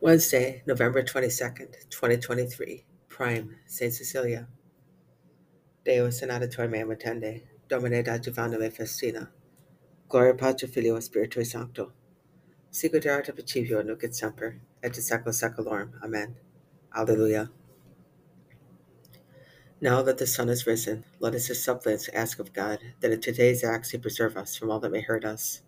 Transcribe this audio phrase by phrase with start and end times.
[0.00, 2.84] Wednesday, November 22nd, 2023.
[3.08, 3.92] Prime, St.
[3.92, 4.46] Cecilia.
[5.84, 7.42] Deus in adiutorium meam attende.
[7.68, 9.30] Domine adjuvanda me festina.
[10.08, 11.90] Gloria Patri Filio Spiritui Sancto.
[12.70, 15.90] Sicut erat ab principio nunc et semper, et in saecula saeculorum.
[16.00, 16.36] Amen.
[16.96, 17.50] Alleluia.
[19.80, 23.20] Now that the sun is risen, let us as suppliants ask of God that in
[23.20, 25.62] today's acts he preserve us from all that may hurt us.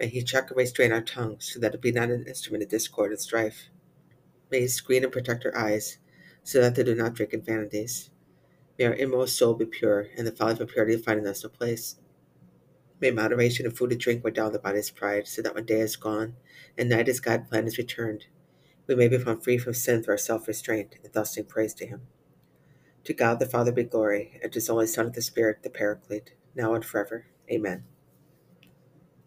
[0.00, 2.70] May he check and restrain our tongues, so that it be not an instrument of
[2.70, 3.68] discord and strife.
[4.50, 5.98] May he screen and protect our eyes,
[6.42, 8.08] so that they do not drink in vanities.
[8.78, 11.50] May our inmost soul be pure, and the folly of impurity find in us no
[11.50, 11.96] place.
[12.98, 15.80] May moderation in food and drink weigh down the body's pride, so that when day
[15.80, 16.36] is gone,
[16.78, 18.24] and night as God planned is returned,
[18.86, 21.86] we may be found free from sin through our self-restraint, and thus sing praise to
[21.86, 22.06] him.
[23.04, 25.68] To God the Father be glory, and to his only Son, of the Spirit, the
[25.68, 27.26] Paraclete, now and forever.
[27.50, 27.84] Amen.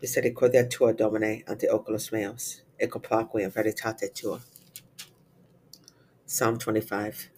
[0.00, 4.42] Misericordia tua, Domine, ante oculos meos, et complacui in veritate tua.
[6.26, 7.30] Psalm 25.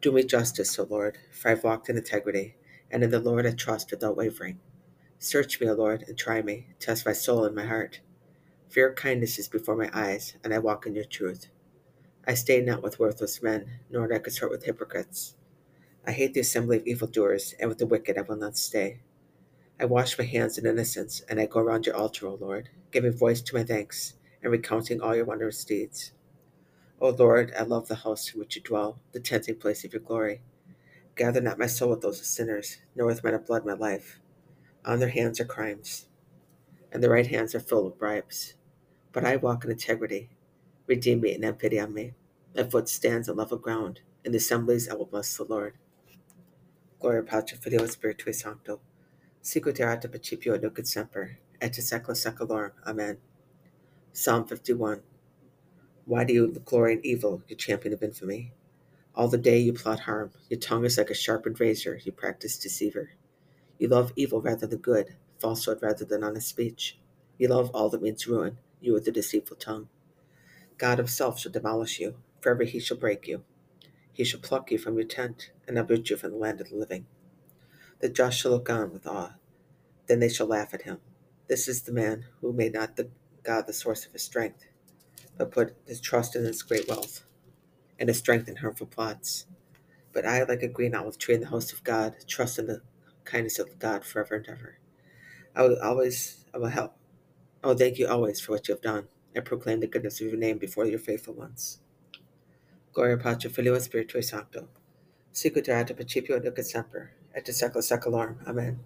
[0.00, 2.54] Do me justice, O Lord, for I've walked in integrity,
[2.92, 4.60] and in the Lord I trust without wavering.
[5.18, 8.00] Search me, O Lord, and try me, test my soul and my heart.
[8.68, 11.48] For your kindness is before my eyes, and I walk in your truth.
[12.24, 15.34] I stay not with worthless men, nor do I consort with hypocrites.
[16.06, 19.00] I hate the assembly of evildoers, and with the wicked I will not stay.
[19.80, 23.12] I wash my hands in innocence, and I go around your altar, O Lord, giving
[23.12, 26.12] voice to my thanks, and recounting all your wondrous deeds.
[27.00, 30.02] O Lord, I love the house in which you dwell, the tenting place of your
[30.02, 30.42] glory.
[31.14, 34.18] Gather not my soul with those of sinners, nor with men of blood my life.
[34.84, 36.06] On their hands are crimes,
[36.90, 38.54] and their right hands are full of bribes.
[39.12, 40.30] But I walk in integrity.
[40.88, 42.14] Redeem me and have pity on me.
[42.56, 44.00] My foot stands on level ground.
[44.24, 45.74] In the assemblies I will bless the Lord.
[47.00, 48.80] Gloria Patri Filio Spiritui Sancto.
[49.48, 52.72] Sicut erat ab principio nunc et semper, et in saecula saeculorum.
[52.86, 53.16] Amen.
[54.12, 55.00] Psalm 51.
[56.04, 58.52] Why do you glory in evil, you champion of infamy?
[59.14, 60.32] All the day you plot harm.
[60.50, 61.98] Your tongue is like a sharpened razor.
[62.04, 63.12] You practice deceiver.
[63.78, 66.98] You love evil rather than good, falsehood rather than honest speech.
[67.38, 69.88] You love all that means ruin, you with the deceitful tongue.
[70.76, 73.44] God himself shall demolish you, forever he shall break you.
[74.12, 76.76] He shall pluck you from your tent, and uproot you from the land of the
[76.76, 77.06] living.
[78.00, 79.34] The just shall look on with awe.
[80.08, 80.98] Then they shall laugh at him.
[81.48, 83.10] This is the man who made not the
[83.44, 84.64] God the source of his strength,
[85.36, 87.24] but put his trust in his great wealth,
[87.98, 89.46] and his strength in harmful plots.
[90.12, 92.82] But I, like a green olive tree in the host of God, trust in the
[93.24, 94.78] kindness of God forever and ever.
[95.54, 96.96] I will always, I will help.
[97.62, 100.28] I will thank you always for what you have done, and proclaim the goodness of
[100.28, 101.80] your name before your faithful ones.
[102.92, 104.68] Gloria Patri Filio Spiritui Sancto.
[105.32, 108.46] Sicut ab principio et semper, et in saecula saeculorum.
[108.46, 108.80] Amen.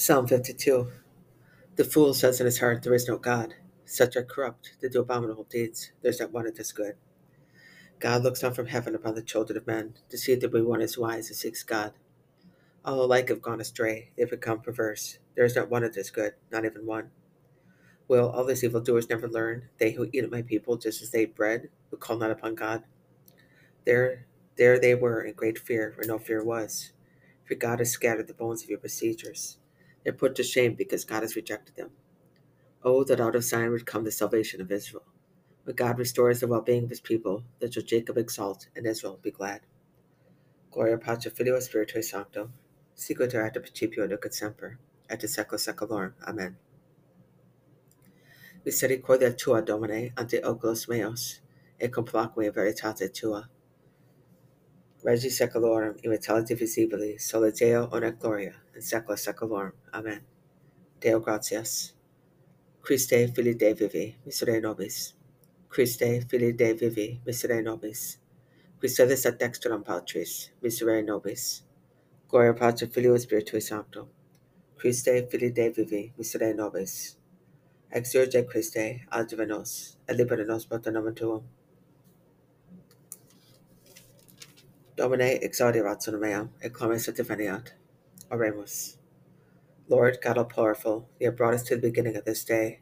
[0.00, 0.90] Psalm 52.
[1.76, 3.52] The fool says in his heart, There is no God.
[3.84, 5.92] Such are corrupt, they do abominable deeds.
[6.00, 6.94] There is not one that is good.
[7.98, 10.62] God looks down from heaven upon the children of men to see if there be
[10.62, 11.92] one as wise as seeks God.
[12.82, 15.18] All alike have gone astray, they have become perverse.
[15.34, 17.10] There is not one that is good, not even one.
[18.08, 21.24] Will all these evildoers never learn, they who eat at my people just as they
[21.24, 22.84] eat bread, who call not upon God?
[23.84, 24.24] There,
[24.56, 26.92] there they were in great fear, where no fear was.
[27.44, 29.58] For God has scattered the bones of your besiegers.
[30.04, 31.90] They're put to shame because God has rejected them.
[32.82, 35.04] Oh, that out of Zion would come the salvation of Israel.
[35.64, 39.18] When God restores the well being of his people, then shall Jacob exult and Israel
[39.22, 39.60] be glad.
[40.70, 42.50] Gloria Patri Filio Spiritui Sancto.
[42.96, 44.78] Sicut erat ab principio nunc et semper,
[45.08, 46.12] et in saecula saeculorum.
[46.26, 46.56] Amen.
[48.64, 51.40] Misericordia tua, Domine, ante oculos meos,
[51.80, 53.48] et complacui veritate tua.
[55.02, 59.72] Regi seculorum immortality visibili, sole Deo honor gloria, in saecula saeculorum.
[59.94, 60.20] Amen.
[61.00, 61.94] Deo gratias.
[62.82, 65.14] Christe, Filii Dei vivi, miserere nobis.
[65.70, 68.18] Christe, Filii Dei vivi, miserere nobis.
[68.78, 71.62] Christe et dexterum Patris, miserere nobis.
[72.28, 74.08] Gloria Patri Filio Spiritui Sancto.
[74.76, 77.16] Christe, Filii Dei vivi, miserere nobis.
[77.90, 81.42] Exurge Christe, adiuva nos, et libera nos nomen tuum.
[85.00, 87.72] Domine exaudirat sonum meam, et clames et diveniat.
[88.30, 88.98] Oremus.
[89.88, 92.80] Lord God all powerful, you have brought us to the beginning of this day.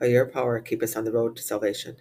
[0.00, 1.96] By your power, keep us on the road to salvation.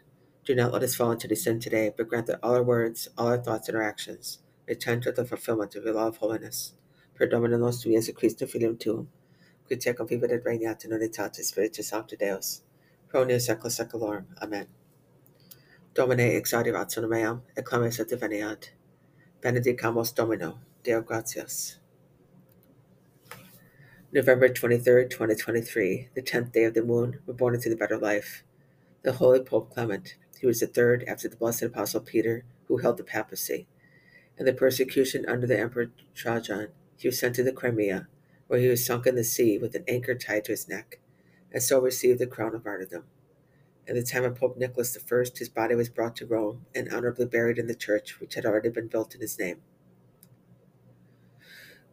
[0.46, 3.28] Do not let us fall into sin today, but grant that all our words, all
[3.28, 6.72] our thoughts, and our actions may tend to the fulfillment of your law of holiness.
[7.16, 9.10] Per Domine nostrum Iesu Christum filium tuum,
[9.68, 12.62] qui tecum vivit et regnat in unitate Spiritus Sancto Deus,
[13.10, 14.28] pro neo secula seculorum.
[14.42, 14.68] Amen.
[15.94, 18.69] Domine exaudirat sonum meam, et clames et diveniat.
[19.47, 21.77] Benedicamus Domino, Deo gratias.
[24.11, 28.44] November 23rd, 2023, the 10th day of the moon, we're born into the better life.
[29.03, 32.97] The Holy Pope Clement, he was the third after the Blessed Apostle Peter, who held
[32.97, 33.67] the papacy.
[34.38, 36.67] In the persecution under the Emperor Trajan,
[36.97, 38.09] he was sent to the Crimea,
[38.47, 40.99] where he was sunk in the sea with an anchor tied to his neck,
[41.53, 43.05] and so received the crown of martyrdom.
[43.88, 47.25] In the time of Pope Nicholas I, his body was brought to Rome and honorably
[47.25, 49.62] buried in the church which had already been built in his name.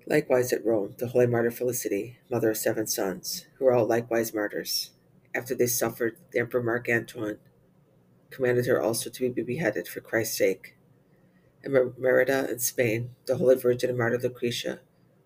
[0.04, 4.34] Likewise at Rome, the holy martyr Felicity, mother of seven sons, who were all likewise
[4.34, 4.90] martyrs,
[5.34, 7.36] after they suffered, the Emperor Mark Antony
[8.30, 10.76] commanded her also to be beheaded for Christ's sake.
[11.62, 14.80] In Merida in Spain, the Holy Virgin and martyr Lucretia,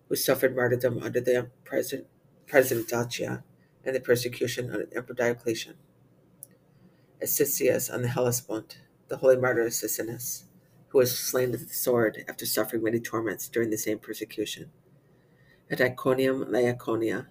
[0.07, 2.07] who suffered martyrdom under the President,
[2.45, 3.43] President Dacian
[3.83, 5.75] and the persecution under Emperor Diocletian.
[7.21, 8.79] Assisius on the Hellespont,
[9.09, 10.43] the holy martyr Assasinus,
[10.89, 14.71] who was slain with the sword after suffering many torments during the same persecution.
[15.69, 17.27] At Iconium Lycaonia,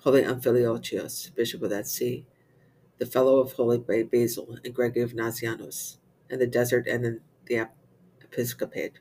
[0.00, 2.26] holy Amphilochius, bishop of that see,
[2.98, 5.98] the fellow of holy Basil and Gregory of Nazianzus,
[6.28, 7.68] in the desert and in the
[8.22, 8.98] episcopate.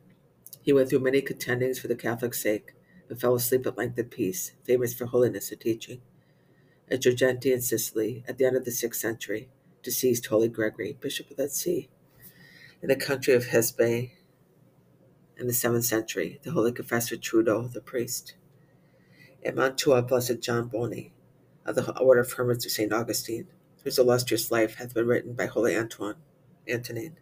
[0.61, 2.75] He went through many contendings for the Catholic sake,
[3.09, 6.01] and fell asleep at length in peace, famous for holiness and teaching.
[6.89, 9.49] At Girgenti in Sicily, at the end of the sixth century,
[9.83, 11.89] deceased Holy Gregory, Bishop of that see.
[12.81, 14.11] In the country of Hesbaye,
[15.37, 18.35] in the seventh century, the Holy Confessor Trudo, the priest.
[19.43, 21.13] At Mantua, Blessed John Bonny,
[21.65, 22.91] of the Order of Hermits of St.
[22.91, 23.47] Augustine,
[23.83, 26.15] whose illustrious life hath been written by Holy Antoine,
[26.67, 27.17] Antonin,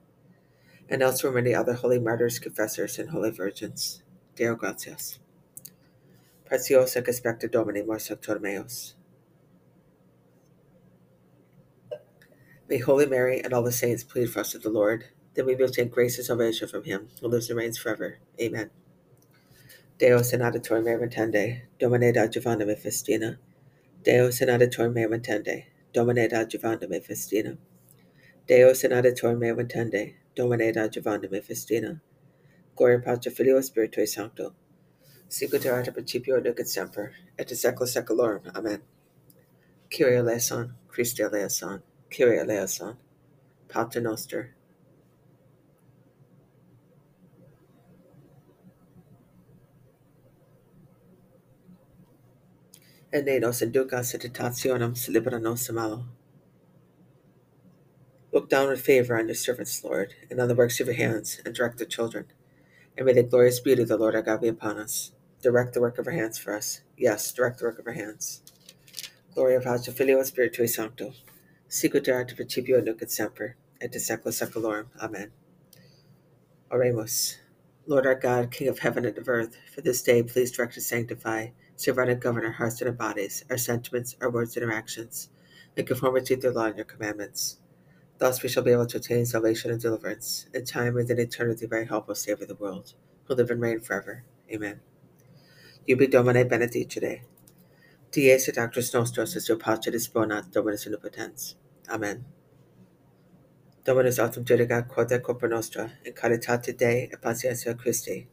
[0.89, 4.01] and elsewhere many other holy martyrs, confessors, and holy virgins.
[4.35, 5.19] Deo gratias.
[6.45, 8.96] Preciosa que specta Domini mors meos.
[12.69, 15.05] May Holy Mary and all the saints plead for us to the Lord,
[15.35, 18.19] that we may obtain grace and salvation from him who lives and reigns forever.
[18.41, 18.71] Amen.
[19.97, 23.37] Deus in aditor me retende, Domine Giovanna me festina.
[24.03, 27.57] Deus in aditor me retende, Domine Giovanna me festina.
[28.47, 32.01] Deus in aditor me retende, Domine da Giovanna me festina.
[32.75, 34.53] Gloria Patri Filio Spiritui Sancto.
[35.29, 38.55] Sicut erat principio nunc et semper, et in saecula saeculorum.
[38.55, 38.81] Amen.
[39.89, 41.81] Kyrie eleison, Christe eleison.
[42.09, 42.97] Kyrie eleison,
[43.67, 44.53] Pater Noster.
[53.13, 56.05] Et nos inducas in tentationem, nos malo.
[58.33, 61.39] Look down with favor on your servants, Lord, and on the works of your hands,
[61.45, 62.25] and direct their children.
[62.97, 65.11] And may the glorious beauty of the Lord our God be upon us.
[65.41, 66.81] Direct the work of our hands for us.
[66.97, 68.41] Yes, direct the work of our hands.
[69.33, 71.13] Gloria Patri Filio Spiritui Sancto.
[71.69, 74.87] Sicut erat principio nunc et semper, et de secula seculorum.
[75.01, 75.31] Amen.
[76.71, 77.35] Oremus.
[77.85, 80.83] Lord our God, King of heaven and of earth, for this day please direct and
[80.83, 84.71] sanctify, surround and govern our hearts and our bodies, our sentiments, our words and our
[84.71, 85.27] actions,
[85.75, 87.57] in conformity to your law and your commandments.
[88.17, 91.65] Thus we shall be able to attain salvation and deliverance, in time and in eternity
[91.65, 92.93] by help of Savior of the world,
[93.25, 94.23] who live and reign forever.
[94.49, 94.79] Amen.
[95.85, 97.23] Ubi Domine benedicere.
[98.17, 101.55] Dies et actus nostros est pace disponat Dominus omnipotens.
[101.87, 102.25] Amen.
[103.85, 108.27] Dominus autem judicat quod corpora nostra, in caritate Dei et patientia Christi.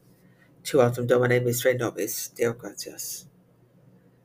[0.63, 3.27] Tu autem Domine misere nobis, Deo gratias.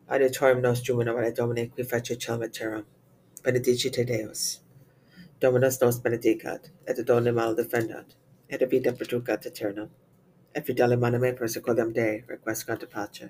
[0.08, 2.86] Adiutorium nos juminavare Domine, qui fece celum et terram.
[3.44, 4.62] Benedicite Deus.
[5.42, 8.16] Dominus nos benedicat, et ad mal defendat,
[8.50, 9.90] et a vita perducat aeternam.
[10.56, 13.30] Et fidele manime persequolam Dei, requiescant pace.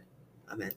[0.51, 0.73] Amen.